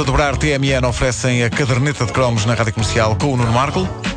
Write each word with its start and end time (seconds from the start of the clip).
a 0.00 0.04
dobrar 0.04 0.36
TMN 0.36 0.86
oferecem 0.86 1.44
a 1.44 1.50
caderneta 1.50 2.06
de 2.06 2.12
cromos 2.12 2.46
na 2.46 2.54
rádio 2.54 2.72
comercial 2.72 3.16
com 3.16 3.34
o 3.34 3.36
Nuno 3.36 3.52
Marco. 3.52 4.09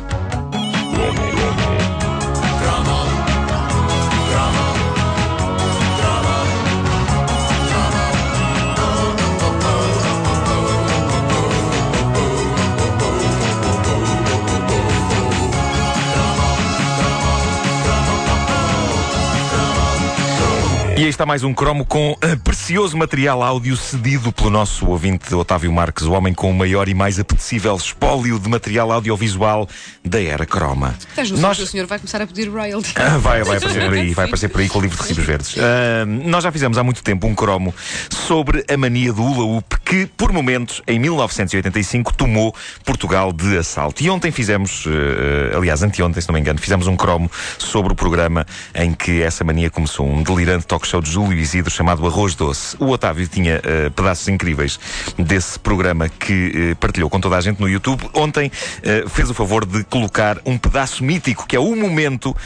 E 21.04 21.06
aí 21.06 21.10
está 21.10 21.26
mais 21.26 21.44
um 21.44 21.52
cromo 21.52 21.84
com 21.84 22.12
uh, 22.12 22.38
precioso 22.42 22.96
material 22.96 23.42
áudio 23.42 23.76
cedido 23.76 24.32
pelo 24.32 24.48
nosso 24.48 24.86
ouvinte 24.86 25.34
Otávio 25.34 25.70
Marques, 25.70 26.04
o 26.06 26.12
homem 26.12 26.32
com 26.32 26.50
o 26.50 26.54
maior 26.54 26.88
e 26.88 26.94
mais 26.94 27.18
apetecível 27.18 27.76
espólio 27.76 28.38
de 28.38 28.48
material 28.48 28.90
audiovisual 28.90 29.68
da 30.02 30.22
era 30.22 30.46
croma. 30.46 30.94
Estás 31.10 31.30
no 31.30 31.36
Nós... 31.36 31.58
o 31.58 31.66
senhor 31.66 31.86
vai 31.86 31.98
começar 31.98 32.22
a 32.22 32.26
pedir 32.26 32.48
royalty. 32.48 32.94
Ah, 32.96 33.18
vai, 33.18 33.44
vai 33.44 33.58
aparecer 33.58 33.84
por 33.84 33.92
aí, 33.92 34.14
vai 34.14 34.24
aparecer 34.24 34.48
por 34.48 34.60
aí 34.62 34.68
com 34.70 34.78
o 34.78 34.80
livro 34.80 34.96
de 34.96 35.02
recibos 35.02 35.26
verdes. 35.26 35.56
Uh, 35.56 36.06
nós 36.06 36.42
já 36.42 36.50
fizemos 36.50 36.78
há 36.78 36.82
muito 36.82 37.02
tempo 37.02 37.26
um 37.26 37.34
cromo 37.34 37.74
sobre 38.08 38.64
a 38.66 38.76
mania 38.78 39.12
do 39.12 39.22
hula 39.22 39.44
hoop 39.44 39.76
que, 39.84 40.06
por 40.06 40.32
momentos, 40.32 40.80
em 40.88 40.98
1985, 40.98 42.14
tomou 42.14 42.54
Portugal 42.82 43.30
de 43.30 43.58
assalto. 43.58 44.02
E 44.02 44.08
ontem 44.08 44.32
fizemos, 44.32 44.86
uh, 44.86 45.58
aliás, 45.58 45.82
anteontem, 45.82 46.22
se 46.22 46.28
não 46.28 46.32
me 46.32 46.40
engano, 46.40 46.58
fizemos 46.58 46.86
um 46.86 46.96
cromo 46.96 47.30
sobre 47.58 47.92
o 47.92 47.94
programa 47.94 48.46
em 48.74 48.94
que 48.94 49.20
essa 49.20 49.44
mania 49.44 49.68
começou, 49.68 50.08
um 50.08 50.22
delirante 50.22 50.66
toque 50.66 50.93
show 50.94 51.00
de 51.00 51.10
Júlio 51.10 51.38
Isidro 51.38 51.70
chamado 51.72 52.06
Arroz 52.06 52.36
Doce. 52.36 52.76
O 52.78 52.90
Otávio 52.90 53.26
tinha 53.26 53.58
uh, 53.58 53.90
pedaços 53.90 54.28
incríveis 54.28 54.78
desse 55.18 55.58
programa 55.58 56.08
que 56.08 56.72
uh, 56.72 56.76
partilhou 56.76 57.10
com 57.10 57.18
toda 57.18 57.36
a 57.36 57.40
gente 57.40 57.60
no 57.60 57.68
YouTube. 57.68 58.08
Ontem 58.14 58.48
uh, 58.48 59.08
fez 59.08 59.28
o 59.28 59.34
favor 59.34 59.66
de 59.66 59.82
colocar 59.84 60.38
um 60.46 60.56
pedaço 60.56 61.02
mítico, 61.02 61.48
que 61.48 61.56
é 61.56 61.58
o 61.58 61.74
momento 61.74 62.36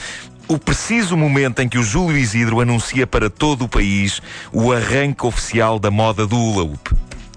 o 0.46 0.58
preciso 0.58 1.14
momento 1.14 1.60
em 1.60 1.68
que 1.68 1.76
o 1.76 1.82
Júlio 1.82 2.16
Isidro 2.16 2.60
anuncia 2.60 3.06
para 3.06 3.28
todo 3.28 3.66
o 3.66 3.68
país 3.68 4.22
o 4.50 4.72
arranque 4.72 5.26
oficial 5.26 5.78
da 5.78 5.90
moda 5.90 6.26
do 6.26 6.38
hula 6.38 6.62
hoop. 6.62 6.90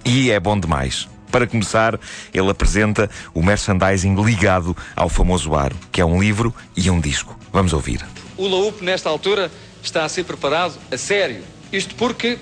E 0.06 0.32
é 0.32 0.40
bom 0.40 0.58
demais. 0.58 1.10
Para 1.30 1.46
começar, 1.46 2.00
ele 2.34 2.50
apresenta 2.50 3.10
o 3.34 3.44
merchandising 3.44 4.16
ligado 4.16 4.76
ao 4.96 5.10
famoso 5.10 5.54
aro, 5.56 5.76
que 5.92 6.00
é 6.00 6.06
um 6.06 6.22
livro 6.22 6.56
e 6.76 6.90
um 6.90 7.02
disco. 7.02 7.38
Vamos 7.52 7.74
ouvir. 7.74 8.00
Hula 8.38 8.56
hoop, 8.56 8.82
nesta 8.82 9.10
altura, 9.10 9.52
está 9.82 10.06
a 10.06 10.10
ser 10.10 10.24
preparado 10.24 10.76
a 10.92 10.98
sério. 10.98 11.44
Isto 11.72 11.96
porque 11.96 12.38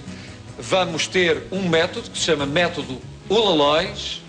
vamos 0.57 1.07
ter 1.07 1.43
um 1.51 1.67
método 1.67 2.09
que 2.09 2.17
se 2.17 2.25
chama 2.25 2.45
método 2.45 2.99
Ulalóis, 3.29 4.21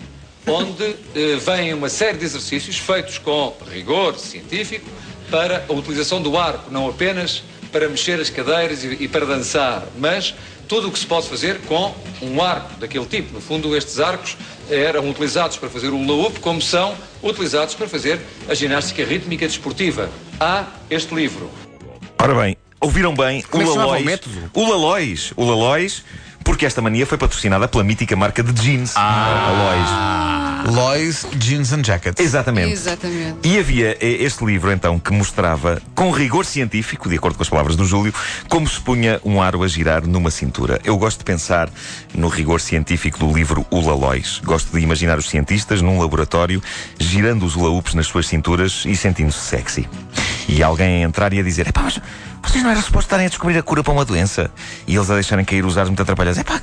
onde 0.47 0.95
eh, 1.15 1.37
vem 1.43 1.73
uma 1.73 1.89
série 1.89 2.17
de 2.17 2.25
exercícios 2.25 2.77
feitos 2.77 3.17
com 3.17 3.55
rigor 3.69 4.17
científico 4.17 4.89
para 5.29 5.65
a 5.67 5.73
utilização 5.73 6.21
do 6.21 6.37
arco, 6.37 6.71
não 6.71 6.87
apenas 6.87 7.43
para 7.71 7.87
mexer 7.87 8.19
as 8.19 8.29
cadeiras 8.29 8.83
e, 8.83 9.03
e 9.03 9.07
para 9.07 9.25
dançar, 9.25 9.87
mas 9.97 10.33
tudo 10.67 10.87
o 10.87 10.91
que 10.91 10.99
se 10.99 11.05
pode 11.05 11.27
fazer 11.27 11.59
com 11.61 11.93
um 12.21 12.41
arco 12.41 12.79
daquele 12.79 13.05
tipo. 13.05 13.33
No 13.33 13.41
fundo, 13.41 13.75
estes 13.75 13.99
arcos 13.99 14.37
eram 14.69 15.09
utilizados 15.09 15.57
para 15.57 15.69
fazer 15.69 15.89
o 15.89 15.97
hoop, 15.97 16.39
como 16.39 16.61
são 16.61 16.95
utilizados 17.21 17.75
para 17.75 17.87
fazer 17.87 18.19
a 18.47 18.53
ginástica 18.53 19.03
rítmica 19.03 19.45
desportiva. 19.45 20.09
Há 20.39 20.65
este 20.89 21.13
livro. 21.13 21.49
Ora 22.17 22.35
bem, 22.35 22.55
Ouviram 22.81 23.13
bem? 23.13 23.43
Como 23.43 23.63
o 23.63 23.75
Lalóis. 23.75 24.21
O 24.53 24.67
Lalóis. 24.67 25.33
O 25.35 25.45
Lalóis. 25.45 26.03
Porque 26.43 26.65
esta 26.65 26.81
mania 26.81 27.05
foi 27.05 27.19
patrocinada 27.19 27.67
pela 27.67 27.83
mítica 27.83 28.15
marca 28.15 28.41
de 28.41 28.51
jeans. 28.51 28.93
Ah. 28.95 30.63
Alois. 30.65 30.75
Lois 30.75 31.27
Jeans 31.37 31.71
and 31.73 31.83
Jackets. 31.83 32.19
Exatamente. 32.19 32.71
Exatamente. 32.71 33.47
E 33.47 33.59
havia 33.59 33.95
este 34.01 34.43
livro, 34.43 34.71
então, 34.71 34.97
que 34.97 35.11
mostrava, 35.11 35.81
com 35.93 36.11
rigor 36.11 36.45
científico, 36.45 37.07
de 37.09 37.17
acordo 37.17 37.35
com 37.35 37.43
as 37.43 37.49
palavras 37.49 37.75
do 37.75 37.85
Júlio, 37.85 38.13
como 38.49 38.67
se 38.67 38.79
punha 38.79 39.19
um 39.23 39.41
aro 39.41 39.61
a 39.63 39.67
girar 39.67 40.05
numa 40.07 40.31
cintura. 40.31 40.79
Eu 40.83 40.97
gosto 40.97 41.19
de 41.19 41.25
pensar 41.25 41.69
no 42.13 42.27
rigor 42.27 42.59
científico 42.59 43.19
do 43.19 43.31
livro 43.31 43.65
O 43.69 43.79
Lalóis. 43.79 44.41
Gosto 44.43 44.75
de 44.75 44.83
imaginar 44.83 45.19
os 45.19 45.29
cientistas 45.29 45.81
num 45.81 45.99
laboratório, 45.99 46.61
girando 46.99 47.45
os 47.45 47.55
hula-hoops 47.55 47.93
nas 47.93 48.07
suas 48.07 48.27
cinturas 48.27 48.83
e 48.85 48.95
sentindo-se 48.95 49.39
sexy. 49.39 49.87
E 50.47 50.61
alguém 50.63 51.03
entrar 51.03 51.33
e 51.33 51.39
a 51.39 51.43
dizer: 51.43 51.67
Epá, 51.67 51.81
mas 51.83 51.99
vocês 52.43 52.63
não 52.63 52.71
eram 52.71 52.81
supostos 52.81 53.05
estarem 53.05 53.25
a 53.25 53.29
descobrir 53.29 53.57
a 53.57 53.63
cura 53.63 53.83
para 53.83 53.93
uma 53.93 54.05
doença? 54.05 54.51
E 54.87 54.95
eles 54.95 55.09
a 55.09 55.13
deixarem 55.15 55.45
cair 55.45 55.65
os 55.65 55.77
ares 55.77 55.89
muito 55.89 56.01
atrapalhados. 56.01 56.39
É 56.39 56.43
pá, 56.43 56.61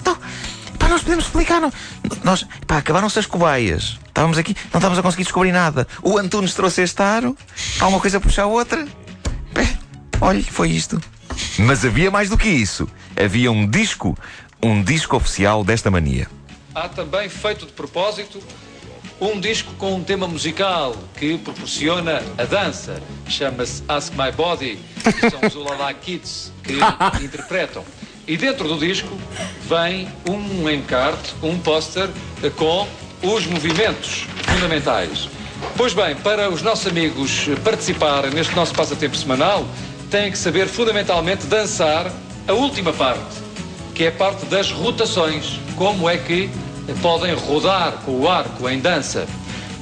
então, 0.00 0.16
pá, 0.78 0.88
nós 0.88 1.02
podemos 1.02 1.24
explicar. 1.24 1.60
Não? 1.60 1.72
Nós, 2.22 2.46
pá, 2.66 2.78
acabaram-se 2.78 3.18
as 3.18 3.26
cobaias. 3.26 3.98
Estávamos 4.06 4.38
aqui, 4.38 4.54
não 4.72 4.78
estávamos 4.78 4.98
a 4.98 5.02
conseguir 5.02 5.24
descobrir 5.24 5.52
nada. 5.52 5.86
O 6.02 6.18
Antunes 6.18 6.54
trouxe 6.54 6.82
este 6.82 7.02
aro, 7.02 7.36
há 7.78 7.86
uma 7.86 8.00
coisa 8.00 8.18
a 8.18 8.20
puxar 8.20 8.42
a 8.42 8.46
outra. 8.46 8.86
Pé, 9.54 9.78
olha, 10.20 10.42
foi 10.42 10.70
isto. 10.70 11.00
Mas 11.58 11.84
havia 11.84 12.10
mais 12.10 12.28
do 12.28 12.36
que 12.36 12.48
isso. 12.48 12.88
Havia 13.16 13.50
um 13.50 13.66
disco, 13.66 14.16
um 14.62 14.82
disco 14.82 15.16
oficial 15.16 15.64
desta 15.64 15.90
mania. 15.90 16.28
Há 16.74 16.88
também 16.88 17.28
feito 17.28 17.66
de 17.66 17.72
propósito 17.72 18.40
um 19.20 19.38
disco 19.38 19.74
com 19.74 19.96
um 19.96 20.02
tema 20.02 20.26
musical 20.26 20.96
que 21.18 21.36
proporciona 21.38 22.22
a 22.38 22.44
dança. 22.44 23.02
Chama-se 23.28 23.82
Ask 23.86 24.12
My 24.14 24.32
Body. 24.32 24.78
São 25.30 25.46
os 25.46 25.54
Ulala 25.54 25.92
Kids 25.92 26.50
que 26.62 26.78
interpretam. 27.22 27.84
E 28.26 28.36
dentro 28.36 28.66
do 28.66 28.78
disco 28.78 29.18
vem 29.68 30.08
um 30.28 30.68
encarte, 30.70 31.34
um 31.42 31.58
póster 31.58 32.08
com 32.56 32.88
os 33.22 33.46
movimentos 33.46 34.26
fundamentais. 34.44 35.28
Pois 35.76 35.92
bem, 35.92 36.14
para 36.16 36.48
os 36.48 36.62
nossos 36.62 36.86
amigos 36.86 37.48
participarem 37.62 38.30
neste 38.30 38.54
nosso 38.56 38.72
passatempo 38.72 39.16
semanal, 39.16 39.66
têm 40.10 40.30
que 40.30 40.38
saber 40.38 40.66
fundamentalmente 40.66 41.46
dançar 41.46 42.10
a 42.48 42.52
última 42.52 42.92
parte, 42.92 43.36
que 43.94 44.04
é 44.04 44.08
a 44.08 44.12
parte 44.12 44.46
das 44.46 44.72
rotações. 44.72 45.60
Como 45.76 46.08
é 46.08 46.16
que 46.16 46.48
podem 47.00 47.34
rodar 47.34 47.92
com 48.04 48.20
o 48.20 48.28
arco 48.28 48.68
em 48.68 48.78
dança. 48.78 49.26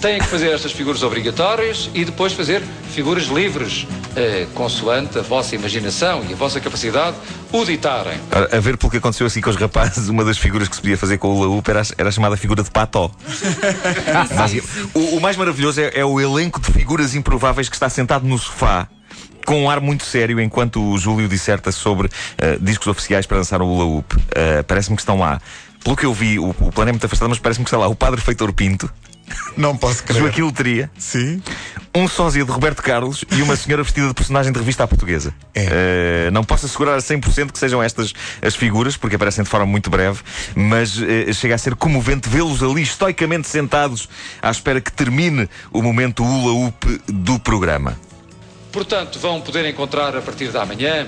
Têm 0.00 0.20
que 0.20 0.26
fazer 0.26 0.53
estas 0.53 0.70
figuras 0.70 1.03
obrigatórias 1.03 1.91
e 1.92 2.04
depois 2.04 2.32
fazer 2.32 2.62
figuras 2.92 3.25
livres, 3.25 3.84
eh, 4.14 4.47
consoante 4.54 5.19
a 5.19 5.22
vossa 5.22 5.56
imaginação 5.56 6.25
e 6.28 6.32
a 6.32 6.37
vossa 6.37 6.60
capacidade 6.60 7.16
o 7.53 7.64
ditarem. 7.64 8.16
A, 8.31 8.56
a 8.56 8.60
ver 8.60 8.76
pelo 8.76 8.92
que 8.92 8.98
aconteceu 8.98 9.26
assim 9.26 9.41
com 9.41 9.50
os 9.50 9.56
rapazes, 9.56 10.08
uma 10.08 10.25
das 10.25 10.38
figuras 10.38 10.69
que 10.69 10.76
se 10.76 10.81
podia 10.81 10.97
fazer 10.97 11.19
com 11.19 11.34
o 11.34 11.41
Laúpa 11.41 11.72
era, 11.72 11.82
era 11.98 12.08
a 12.10 12.12
chamada 12.12 12.37
figura 12.37 12.62
de 12.62 12.70
pató. 12.70 13.10
o, 14.94 15.16
o, 15.16 15.20
mais 15.20 15.37
maravilhoso 15.37 15.81
é, 15.81 15.91
é 15.92 16.04
o 16.04 16.20
elenco 16.20 16.60
de 16.60 16.70
figuras 16.72 17.16
improváveis 17.16 17.69
que 17.69 17.75
está 17.75 17.88
sentado 17.88 18.25
no 18.25 18.38
sofá 18.38 18.87
com 19.44 19.62
um 19.62 19.70
ar 19.70 19.81
muito 19.81 20.04
sério 20.04 20.38
enquanto 20.38 20.81
o 20.81 20.98
Júlio 20.98 21.26
disserta 21.26 21.72
sobre 21.72 22.06
uh, 22.06 22.10
discos 22.60 22.87
oficiais 22.87 23.26
para 23.26 23.38
dançar 23.38 23.62
o 23.62 23.66
hula 23.66 23.84
hoop. 23.84 24.14
Uh, 24.14 24.62
Parece-me 24.66 24.94
que 24.94 25.03
estão 25.03 25.19
lá 25.19 25.41
pelo 25.82 25.96
que 25.96 26.06
eu 26.06 26.12
vi, 26.12 26.38
o, 26.38 26.50
o 26.50 26.72
plano 26.72 26.90
é 26.90 26.92
muito 26.92 27.06
afastado, 27.06 27.28
mas 27.28 27.38
parece-me 27.38 27.64
que 27.64 27.68
está 27.68 27.78
lá 27.78 27.88
o 27.88 27.94
Padre 27.94 28.20
Feitor 28.20 28.52
Pinto. 28.52 28.90
Não 29.56 29.76
posso 29.76 30.02
crer. 30.04 30.22
Joaquim 30.22 30.42
Letria. 30.42 30.90
Sim. 30.98 31.42
Um 31.94 32.06
sósia 32.06 32.44
de 32.44 32.50
Roberto 32.50 32.82
Carlos 32.82 33.24
e 33.30 33.42
uma 33.42 33.56
senhora 33.56 33.82
vestida 33.82 34.08
de 34.08 34.14
personagem 34.14 34.52
de 34.52 34.58
revista 34.58 34.84
à 34.84 34.86
portuguesa. 34.86 35.34
É. 35.54 36.28
Uh, 36.28 36.30
não 36.30 36.44
posso 36.44 36.66
assegurar 36.66 36.96
a 36.96 36.98
100% 36.98 37.50
que 37.50 37.58
sejam 37.58 37.82
estas 37.82 38.12
as 38.40 38.54
figuras, 38.54 38.96
porque 38.96 39.16
aparecem 39.16 39.42
de 39.42 39.50
forma 39.50 39.66
muito 39.66 39.90
breve, 39.90 40.20
mas 40.54 40.96
uh, 40.98 41.32
chega 41.34 41.54
a 41.54 41.58
ser 41.58 41.74
comovente 41.74 42.28
vê-los 42.28 42.62
ali 42.62 42.82
estoicamente 42.82 43.48
sentados 43.48 44.08
à 44.40 44.50
espera 44.50 44.80
que 44.80 44.92
termine 44.92 45.48
o 45.72 45.82
momento 45.82 46.22
hula-hoop 46.22 47.00
do 47.08 47.38
programa. 47.40 47.98
Portanto, 48.70 49.18
vão 49.18 49.40
poder 49.40 49.66
encontrar 49.66 50.14
a 50.16 50.20
partir 50.20 50.52
da 50.52 50.64
manhã 50.64 51.06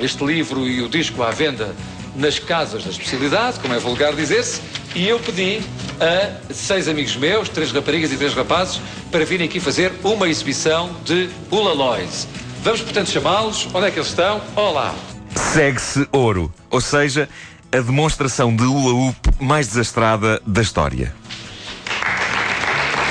este 0.00 0.24
livro 0.24 0.66
e 0.66 0.82
o 0.82 0.88
disco 0.88 1.22
à 1.22 1.30
venda 1.30 1.74
nas 2.16 2.38
casas 2.38 2.84
da 2.84 2.90
especialidade, 2.90 3.60
como 3.60 3.74
é 3.74 3.78
vulgar 3.78 4.14
dizer-se, 4.14 4.60
e 4.94 5.06
eu 5.08 5.18
pedi 5.20 5.60
a 6.00 6.52
seis 6.52 6.88
amigos 6.88 7.16
meus, 7.16 7.48
três 7.48 7.70
raparigas 7.72 8.10
e 8.12 8.16
três 8.16 8.34
rapazes, 8.34 8.80
para 9.10 9.24
virem 9.24 9.46
aqui 9.46 9.60
fazer 9.60 9.92
uma 10.02 10.28
exibição 10.28 10.94
de 11.04 11.28
Ulalóis. 11.50 12.26
Vamos, 12.62 12.80
portanto, 12.80 13.10
chamá-los. 13.10 13.68
Onde 13.72 13.86
é 13.86 13.90
que 13.90 13.98
eles 13.98 14.08
estão? 14.08 14.40
Olá! 14.56 14.94
Segue-se 15.34 16.08
ouro, 16.10 16.52
ou 16.70 16.80
seja, 16.80 17.28
a 17.70 17.76
demonstração 17.76 18.54
de 18.54 18.64
hula 18.64 18.92
hoop 18.92 19.16
mais 19.38 19.68
desastrada 19.68 20.40
da 20.46 20.62
história. 20.62 21.14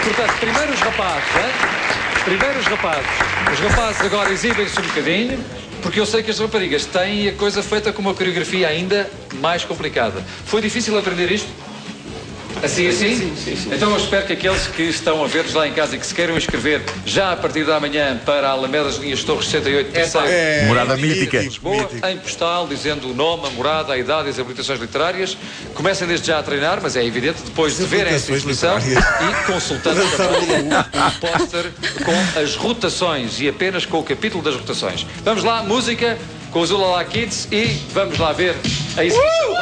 Portanto, 0.03 0.33
primeiro 0.39 0.73
os 0.73 0.79
rapazes, 0.79 1.29
hein? 1.35 1.75
Primeiro 2.23 2.59
os 2.59 2.65
rapazes. 2.65 3.09
Os 3.53 3.59
rapazes 3.59 4.01
agora 4.01 4.31
exibem-se 4.31 4.79
um 4.79 4.83
bocadinho. 4.83 5.39
Porque 5.85 5.99
eu 5.99 6.05
sei 6.07 6.23
que 6.23 6.31
as 6.31 6.39
raparigas 6.39 6.83
têm 6.87 7.27
a 7.27 7.33
coisa 7.33 7.61
feita 7.61 7.93
com 7.93 8.01
uma 8.01 8.15
coreografia 8.15 8.67
ainda 8.67 9.07
mais 9.35 9.63
complicada. 9.63 10.19
Foi 10.43 10.59
difícil 10.59 10.97
aprender 10.97 11.31
isto? 11.31 11.47
Assim, 12.63 12.87
assim? 12.87 13.33
Então 13.71 13.91
eu 13.91 13.97
espero 13.97 14.25
que 14.25 14.33
aqueles 14.33 14.67
que 14.67 14.83
estão 14.83 15.23
a 15.23 15.27
ver-nos 15.27 15.53
lá 15.53 15.67
em 15.67 15.73
casa 15.73 15.95
e 15.95 15.99
que 15.99 16.05
se 16.05 16.13
queiram 16.15 16.35
inscrever 16.37 16.81
já 17.05 17.33
a 17.33 17.35
partir 17.37 17.63
da 17.65 17.79
manhã 17.79 18.19
para 18.25 18.47
a 18.47 18.51
Alameda 18.51 18.85
das 18.85 18.95
Linhas 18.97 19.23
Torres 19.23 19.45
68 19.47 19.91
terceiro, 19.91 20.27
É, 20.27 20.65
Morada 20.67 20.95
mítico, 20.95 21.15
mítica. 21.19 21.41
Lisboa, 21.41 21.77
mítico. 21.83 22.07
em 22.07 22.17
postal, 22.17 22.67
dizendo 22.67 23.09
o 23.09 23.13
nome, 23.13 23.47
a 23.47 23.49
morada, 23.51 23.93
a 23.93 23.97
idade 23.97 24.27
e 24.27 24.31
as 24.31 24.39
habilitações 24.39 24.79
literárias. 24.79 25.37
Comecem 25.73 26.07
desde 26.07 26.27
já 26.27 26.39
a 26.39 26.43
treinar, 26.43 26.79
mas 26.81 26.95
é 26.95 27.05
evidente, 27.05 27.41
depois 27.43 27.77
de 27.77 27.83
verem 27.85 28.13
habilitações 28.15 28.37
inscrição 28.39 28.77
e 28.79 29.45
consultando 29.51 30.01
também 30.17 30.69
o 30.73 31.19
póster 31.19 31.71
com 32.03 32.39
as 32.39 32.55
rotações 32.55 33.39
e 33.39 33.47
apenas 33.49 33.85
com 33.85 33.99
o 33.99 34.03
capítulo 34.03 34.41
das 34.43 34.55
rotações. 34.55 35.05
Vamos 35.23 35.43
lá, 35.43 35.61
música 35.63 36.17
com 36.51 36.61
os 36.61 36.71
Ulala 36.71 37.03
Kids 37.03 37.49
e 37.51 37.65
vamos 37.93 38.17
lá 38.17 38.31
ver 38.31 38.55
a 38.95 39.03
exibição. 39.03 39.54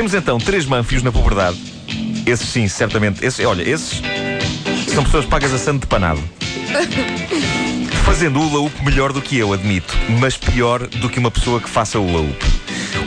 Temos 0.00 0.14
então 0.14 0.38
três 0.38 0.64
manfios 0.64 1.02
na 1.02 1.12
puberdade. 1.12 1.58
Esses 2.24 2.48
sim, 2.48 2.66
certamente. 2.68 3.22
Esses, 3.22 3.44
olha, 3.44 3.62
esses 3.68 4.00
são 4.94 5.04
pessoas 5.04 5.26
pagas 5.26 5.52
a 5.52 5.58
santo 5.58 5.82
de 5.82 5.88
panado. 5.88 6.22
Fazendo 8.06 8.40
hula 8.40 8.60
hoop 8.60 8.82
melhor 8.82 9.12
do 9.12 9.20
que 9.20 9.36
eu, 9.36 9.52
admito, 9.52 9.94
mas 10.18 10.38
pior 10.38 10.86
do 10.86 11.10
que 11.10 11.18
uma 11.18 11.30
pessoa 11.30 11.60
que 11.60 11.68
faça 11.68 11.98
hula 11.98 12.20
hoop. 12.22 12.46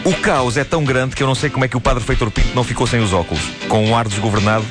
O 0.06 0.14
caos 0.18 0.56
é 0.56 0.64
tão 0.64 0.84
grande 0.84 1.16
que 1.16 1.24
eu 1.24 1.26
não 1.26 1.34
sei 1.34 1.50
como 1.50 1.66
é 1.66 1.68
que 1.68 1.76
o 1.76 1.82
padre 1.82 2.04
Feitor 2.04 2.30
Pinto 2.30 2.54
não 2.54 2.64
ficou 2.64 2.86
sem 2.86 3.00
os 3.00 3.12
óculos, 3.12 3.42
com 3.68 3.84
um 3.84 3.98
ar 3.98 4.08
desgovernado 4.08 4.66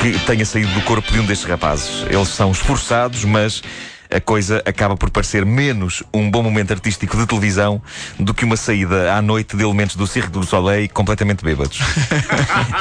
que 0.00 0.18
tenha 0.26 0.44
saído 0.44 0.74
do 0.74 0.80
corpo 0.80 1.12
de 1.12 1.20
um 1.20 1.24
destes 1.24 1.48
rapazes. 1.48 2.04
Eles 2.10 2.30
são 2.30 2.50
esforçados, 2.50 3.24
mas 3.24 3.62
a 4.10 4.20
coisa 4.20 4.62
acaba 4.66 4.96
por 4.96 5.10
parecer 5.10 5.44
menos 5.46 6.02
um 6.12 6.30
bom 6.30 6.42
momento 6.42 6.72
artístico 6.72 7.16
de 7.16 7.26
televisão 7.26 7.80
do 8.18 8.34
que 8.34 8.44
uma 8.44 8.56
saída 8.56 9.14
à 9.14 9.22
noite 9.22 9.56
de 9.56 9.62
elementos 9.62 9.96
do 9.96 10.06
Cirque 10.06 10.30
du 10.30 10.44
Soleil 10.44 10.88
completamente 10.88 11.44
bêbados. 11.44 11.78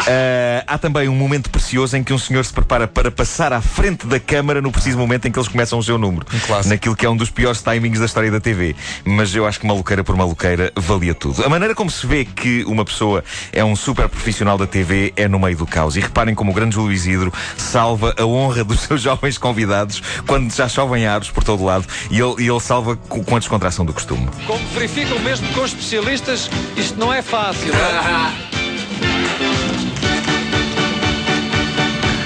Ah, 0.08 0.64
há 0.68 0.78
também 0.78 1.08
um 1.08 1.16
momento 1.16 1.50
precioso 1.50 1.96
em 1.96 2.04
que 2.04 2.14
um 2.14 2.18
senhor 2.18 2.44
se 2.44 2.54
prepara 2.54 2.88
para 2.88 3.12
passar 3.12 3.54
à 3.54 3.62
frente 3.62 4.08
da 4.08 4.20
câmara 4.20 4.62
no 4.62 4.72
preciso 4.72 4.98
momento 4.98 5.28
em 5.28 5.32
que 5.32 5.38
eles 5.38 5.48
começam 5.48 5.78
o 5.78 5.84
seu 5.84 5.98
número. 5.98 6.26
Um 6.34 6.70
naquilo 6.70 6.96
que 6.96 7.06
é 7.06 7.10
um 7.10 7.16
dos 7.16 7.30
piores 7.30 7.62
timings 7.62 8.00
da 8.00 8.06
história 8.06 8.32
da 8.32 8.40
TV. 8.40 8.76
Mas 9.06 9.34
eu 9.36 9.46
acho 9.46 9.60
que 9.60 9.68
maluqueira 9.68 10.04
por 10.04 10.16
maluqueira 10.16 10.72
valia 10.76 11.14
tudo. 11.14 11.46
A 11.46 11.50
maneira 11.50 11.76
como 11.76 11.92
se 11.92 12.06
vê 12.08 12.26
que 12.26 12.64
uma 12.66 12.84
pessoa 12.84 13.24
é 13.52 13.64
um 13.64 13.76
super 13.76 14.10
profissional 14.10 14.58
da 14.58 14.66
TV 14.66 15.14
é 15.16 15.28
no 15.28 15.40
meio 15.40 15.58
do 15.58 15.66
caos. 15.66 15.96
E 15.96 16.00
reparem 16.00 16.34
como 16.34 16.52
o 16.52 16.54
grande 16.54 16.76
Júlio 16.76 16.92
Isidro 16.92 17.32
salva 17.58 18.16
a 18.18 18.26
honra 18.26 18.64
dos 18.64 18.82
seus 18.82 19.02
jovens 19.04 19.38
convidados 19.38 20.02
quando 20.26 20.54
já 20.54 20.68
chovem 20.68 21.06
por 21.28 21.44
todo 21.44 21.64
lado 21.64 21.86
e 22.10 22.20
ele, 22.20 22.48
ele 22.48 22.60
salva 22.60 22.96
com 22.96 23.36
a 23.36 23.40
descontração 23.40 23.84
do 23.84 23.94
costume. 23.94 24.30
Como 24.46 24.66
verificam 24.70 25.20
mesmo 25.20 25.48
com 25.54 25.66
especialistas, 25.66 26.50
isto 26.78 26.98
não 27.00 27.14
é 27.14 27.22
fácil. 27.22 27.74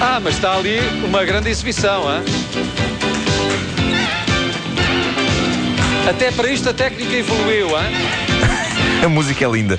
Ah, 0.06 0.20
mas 0.22 0.34
está 0.34 0.54
ali 0.54 0.80
uma 1.02 1.24
grande 1.24 1.48
exibição, 1.48 2.02
hein? 2.02 2.22
Até 6.06 6.30
para 6.30 6.50
isto 6.50 6.68
a 6.68 6.74
técnica 6.74 7.16
evoluiu, 7.16 7.68
hein? 7.68 7.96
A 9.02 9.08
música 9.08 9.46
é 9.46 9.48
linda. 9.50 9.78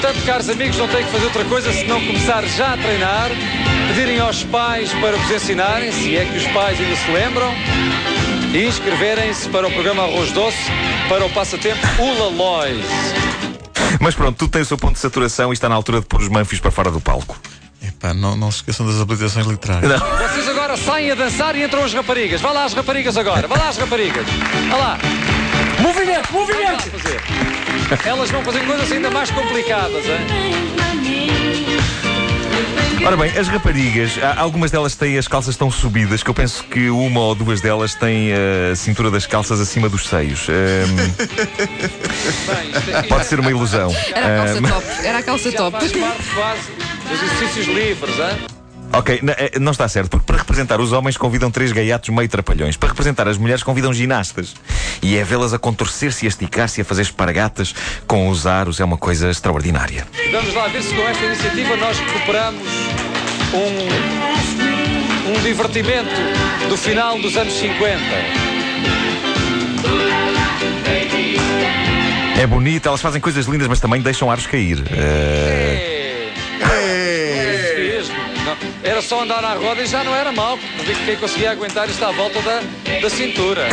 Portanto, 0.00 0.24
caros 0.26 0.48
amigos, 0.48 0.76
não 0.76 0.88
têm 0.88 1.04
que 1.04 1.10
fazer 1.12 1.24
outra 1.26 1.44
coisa 1.44 1.72
senão 1.72 2.04
começar 2.04 2.42
já 2.44 2.74
a 2.74 2.76
treinar, 2.76 3.30
pedirem 3.90 4.20
aos 4.20 4.44
pais 4.44 4.92
para 4.94 5.16
vos 5.16 5.30
ensinarem, 5.32 5.90
se 5.90 6.16
é 6.16 6.24
que 6.24 6.36
os 6.36 6.46
pais 6.52 6.78
ainda 6.80 6.94
se 6.94 7.10
lembram, 7.10 7.52
e 8.54 8.64
inscreverem-se 8.64 9.48
para 9.48 9.66
o 9.66 9.70
programa 9.72 10.04
Arroz 10.04 10.30
Doce, 10.30 10.70
para 11.08 11.26
o 11.26 11.30
passatempo 11.30 11.80
Ula 11.98 12.28
Lois. 12.28 12.84
Mas 13.98 14.14
pronto, 14.14 14.36
tudo 14.38 14.52
tem 14.52 14.62
o 14.62 14.64
seu 14.64 14.78
ponto 14.78 14.92
de 14.92 15.00
saturação 15.00 15.50
e 15.50 15.54
está 15.54 15.68
na 15.68 15.74
altura 15.74 15.98
de 15.98 16.06
pôr 16.06 16.20
os 16.20 16.28
manfios 16.28 16.60
para 16.60 16.70
fora 16.70 16.88
do 16.88 17.00
palco. 17.00 17.36
Epá, 17.82 18.14
não, 18.14 18.36
não 18.36 18.52
se 18.52 18.58
esqueçam 18.58 18.86
das 18.86 19.00
habilitações 19.00 19.44
literárias. 19.44 20.00
Vocês 20.00 20.48
agora 20.48 20.76
saem 20.76 21.10
a 21.10 21.16
dançar 21.16 21.56
e 21.56 21.64
entram 21.64 21.82
as 21.82 21.92
raparigas. 21.92 22.40
Vá 22.40 22.52
lá 22.52 22.66
as 22.66 22.74
raparigas 22.74 23.16
agora, 23.16 23.48
vá 23.48 23.56
lá 23.56 23.70
as 23.70 23.76
raparigas. 23.76 24.24
Vá 24.68 24.76
lá. 24.76 24.98
Movimento, 25.80 26.32
movimento! 26.32 26.84
Elas 28.04 28.30
vão 28.30 28.44
fazer 28.44 28.64
coisas 28.64 28.92
ainda 28.92 29.10
mais 29.10 29.32
complicadas, 29.32 30.04
hein? 30.06 30.70
Ora 33.04 33.16
bem, 33.16 33.30
as 33.36 33.48
raparigas, 33.48 34.12
algumas 34.36 34.70
delas 34.70 34.94
têm 34.94 35.16
as 35.16 35.26
calças 35.26 35.56
tão 35.56 35.70
subidas 35.70 36.22
que 36.22 36.28
eu 36.30 36.34
penso 36.34 36.62
que 36.64 36.90
uma 36.90 37.20
ou 37.20 37.34
duas 37.34 37.60
delas 37.60 37.94
têm 37.94 38.30
eh, 38.30 38.70
a 38.72 38.76
cintura 38.76 39.10
das 39.10 39.26
calças 39.26 39.58
acima 39.60 39.88
dos 39.88 40.06
seios. 40.06 40.40
Isto 40.40 40.52
é- 42.90 43.02
pode 43.08 43.26
ser 43.26 43.40
uma 43.40 43.50
ilusão. 43.50 43.90
Era 44.14 44.42
a 44.42 44.44
calça 44.44 44.58
Ehm, 44.58 44.68
top. 44.68 44.84
Era 45.06 45.18
a 45.18 45.22
calça 45.22 45.52
top. 45.52 45.78
Faz 45.78 45.92
parte 45.92 46.22
quase 46.34 46.60
dos 47.08 47.22
exercícios 47.22 47.66
livres, 47.68 48.18
hein? 48.18 48.59
Ok, 48.92 49.20
n- 49.22 49.32
eh, 49.38 49.52
não 49.60 49.70
está 49.72 49.86
certo, 49.88 50.10
porque 50.10 50.26
para 50.26 50.36
representar 50.38 50.80
os 50.80 50.90
homens 50.92 51.16
convidam 51.16 51.48
três 51.50 51.70
gaiatos 51.70 52.08
meio 52.08 52.28
trapalhões. 52.28 52.76
Para 52.76 52.88
representar 52.88 53.28
as 53.28 53.38
mulheres 53.38 53.62
convidam 53.62 53.92
ginastas. 53.94 54.54
E 55.00 55.16
é 55.16 55.22
vê-las 55.22 55.54
a 55.54 55.58
contorcer-se 55.58 56.24
e 56.24 56.26
a 56.26 56.28
esticar-se 56.28 56.80
e 56.80 56.82
a 56.82 56.84
fazer 56.84 57.02
espargatas 57.02 57.72
com 58.06 58.28
os 58.28 58.46
aros. 58.46 58.80
É 58.80 58.84
uma 58.84 58.96
coisa 58.98 59.30
extraordinária. 59.30 60.06
Vamos 60.32 60.52
lá 60.54 60.66
ver 60.68 60.82
se 60.82 60.92
com 60.94 61.02
esta 61.02 61.24
iniciativa 61.24 61.76
nós 61.76 61.98
recuperamos 61.98 62.66
um, 63.54 65.30
um 65.36 65.42
divertimento 65.42 66.10
do 66.68 66.76
final 66.76 67.16
dos 67.20 67.36
anos 67.36 67.54
50. 67.54 68.00
É 72.40 72.46
bonita, 72.46 72.88
elas 72.88 73.00
fazem 73.02 73.20
coisas 73.20 73.46
lindas, 73.46 73.68
mas 73.68 73.78
também 73.80 74.00
deixam 74.00 74.30
aros 74.30 74.46
cair. 74.46 74.82
Eh, 74.90 75.99
Era 79.00 79.08
só 79.08 79.22
andar 79.22 79.42
à 79.42 79.54
roda 79.54 79.80
e 79.80 79.86
já 79.86 80.04
não 80.04 80.14
era 80.14 80.30
mal. 80.30 80.58
Não 80.76 80.84
vi 80.84 80.94
que 80.94 81.06
quem 81.06 81.16
conseguia 81.16 81.52
aguentar 81.52 81.88
isto 81.88 82.04
à 82.04 82.12
volta 82.12 82.38
da, 82.42 82.60
da 83.00 83.08
cintura. 83.08 83.66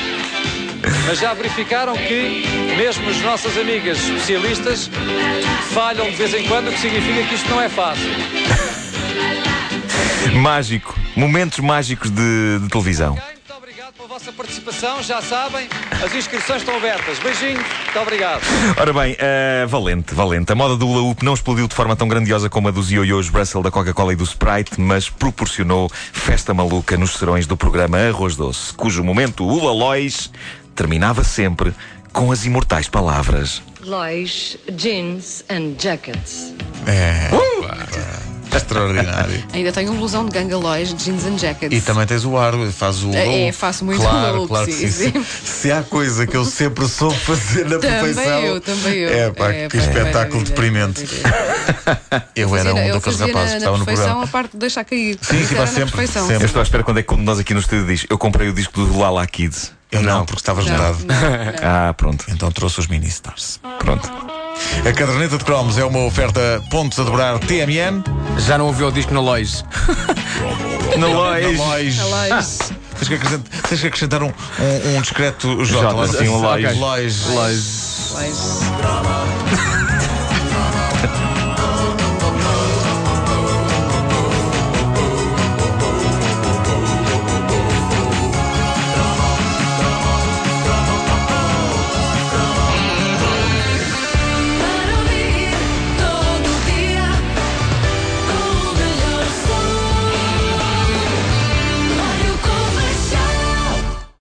Mas 1.06 1.18
já 1.18 1.34
verificaram 1.34 1.94
que 1.94 2.42
mesmo 2.74 3.06
as 3.10 3.20
nossas 3.20 3.58
amigas 3.58 3.98
especialistas 3.98 4.90
falham 5.74 6.08
de 6.08 6.16
vez 6.16 6.32
em 6.32 6.48
quando, 6.48 6.68
o 6.68 6.72
que 6.72 6.78
significa 6.78 7.22
que 7.24 7.34
isto 7.34 7.50
não 7.50 7.60
é 7.60 7.68
fácil. 7.68 8.08
mágico. 10.32 10.98
Momentos 11.14 11.58
mágicos 11.58 12.10
de, 12.10 12.60
de 12.60 12.68
televisão. 12.68 13.18
Vossa 14.18 14.32
participação. 14.32 15.00
Já 15.00 15.22
sabem, 15.22 15.68
as 16.04 16.12
inscrições 16.12 16.62
estão 16.62 16.76
abertas. 16.76 17.20
Beijinhos. 17.20 17.64
Muito 17.84 17.98
obrigado. 18.00 18.42
Ora 18.76 18.92
bem, 18.92 19.16
eh, 19.16 19.64
valente, 19.68 20.12
valente. 20.12 20.50
A 20.50 20.56
moda 20.56 20.76
do 20.76 20.88
hoop 20.88 21.24
não 21.24 21.34
explodiu 21.34 21.68
de 21.68 21.74
forma 21.74 21.94
tão 21.94 22.08
grandiosa 22.08 22.50
como 22.50 22.66
a 22.66 22.70
dos 22.72 22.90
ioiôs 22.90 23.28
Russell 23.28 23.62
da 23.62 23.70
Coca-Cola 23.70 24.12
e 24.12 24.16
do 24.16 24.24
Sprite, 24.24 24.80
mas 24.80 25.08
proporcionou 25.08 25.88
festa 26.12 26.52
maluca 26.52 26.96
nos 26.96 27.12
serões 27.12 27.46
do 27.46 27.56
programa 27.56 27.96
Arroz 27.96 28.34
Doce, 28.34 28.74
cujo 28.74 29.04
momento 29.04 29.46
Hula 29.46 29.72
Lois 29.72 30.30
terminava 30.74 31.22
sempre 31.22 31.72
com 32.12 32.32
as 32.32 32.44
imortais 32.44 32.88
palavras. 32.88 33.62
Lois, 33.82 34.58
jeans 34.76 35.44
and 35.48 35.74
jackets. 35.78 36.52
É. 36.86 37.37
Extraordinário. 38.58 39.44
Ainda 39.52 39.72
tenho 39.72 39.92
um 39.92 39.96
blusão 39.96 40.24
de 40.26 40.30
gangalóis, 40.32 40.92
jeans 40.94 41.24
and 41.24 41.38
jackets. 41.38 41.76
E 41.76 41.80
também 41.80 42.06
tens 42.06 42.24
o 42.24 42.36
ar, 42.36 42.52
faz 42.72 43.02
o. 43.02 43.10
É, 43.12 43.24
look. 43.46 43.52
faço 43.52 43.84
muito 43.84 44.00
claro, 44.00 44.36
look, 44.38 44.48
claro 44.48 44.66
que 44.66 44.72
sim, 44.72 44.88
sim. 44.90 45.12
sim. 45.12 45.24
Se 45.44 45.72
há 45.72 45.82
coisa 45.82 46.26
que 46.26 46.36
eu 46.36 46.44
sempre 46.44 46.86
soube 46.88 47.16
fazer 47.18 47.64
na 47.64 47.78
Também 47.78 48.00
perfeição. 48.14 48.40
eu, 48.40 48.60
também 48.60 48.94
eu. 48.94 49.08
É 49.10 49.30
pá, 49.30 49.50
É, 49.52 49.68
que 49.68 49.76
pá, 49.78 49.84
espetáculo 49.84 50.44
deprimente. 50.44 51.04
Eu 52.34 52.54
era 52.56 52.72
um 52.74 52.92
daqueles 52.92 53.18
rapazes 53.20 53.50
que 53.52 53.56
estava 53.58 53.78
no 53.78 53.84
programa. 53.84 54.22
a 54.24 54.26
parte 54.26 54.52
de 54.52 54.58
deixar 54.58 54.84
cair. 54.84 55.18
Sim, 55.20 55.38
sim, 55.44 55.56
sempre, 55.66 55.90
perfeição. 55.90 56.26
sempre. 56.26 56.44
Eu 56.44 56.46
estou 56.46 56.60
à 56.60 56.62
espera 56.62 56.82
quando 56.84 56.98
é 56.98 57.02
que 57.02 57.14
de 57.14 57.22
nós 57.22 57.38
aqui 57.38 57.52
no 57.54 57.60
estúdio 57.60 57.86
diz: 57.86 58.06
Eu 58.08 58.18
comprei 58.18 58.48
o 58.48 58.52
disco 58.52 58.84
do 58.84 58.98
Lala 58.98 59.26
Kids. 59.26 59.72
Eu 59.90 60.02
não, 60.02 60.24
porque 60.26 60.40
estavas 60.40 60.66
Não, 60.66 60.76
gelado. 60.76 60.98
não, 61.06 61.14
não. 61.14 61.52
Ah, 61.62 61.94
pronto, 61.94 62.24
Então 62.28 62.50
trouxe 62.52 62.78
os 62.80 62.86
mini 62.86 63.06
stars. 63.08 63.58
pronto. 63.78 64.08
A 64.86 64.92
caderneta 64.92 65.38
de 65.38 65.44
cromos 65.44 65.78
é 65.78 65.84
uma 65.84 66.00
oferta 66.04 66.62
pontos 66.70 66.98
a 66.98 67.04
dobrar 67.04 67.38
TMN. 67.38 68.02
Já 68.36 68.58
não 68.58 68.66
ouviu 68.66 68.88
o 68.88 68.92
disco 68.92 69.12
no 69.12 69.20
Lois. 69.20 69.64
Na 70.96 71.06
Na 71.06 71.06
Lois. 71.08 71.58
Lois. 71.58 71.98
Lois. 71.98 72.58
Tens 72.96 73.08
que 73.08 73.14
acrescentar, 73.14 73.62
tens 73.68 73.80
que 73.80 73.86
acrescentar 73.86 74.22
um, 74.22 74.26
um, 74.26 74.96
um 74.96 75.00
discreto 75.00 75.64
J. 75.64 75.80
J, 75.80 75.82
lá 75.82 75.92
no 75.92 76.02
assim, 76.02 76.28
um 76.28 76.40
Lois. 76.40 76.76
Lois. 76.76 77.26
Lois. 77.26 78.10
Lois. 78.14 79.77